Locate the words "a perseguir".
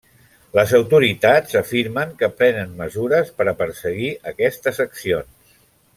3.53-4.11